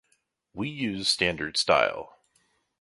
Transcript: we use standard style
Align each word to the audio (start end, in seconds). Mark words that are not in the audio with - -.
we 0.55 0.67
use 0.67 1.07
standard 1.07 1.55
style 1.57 2.17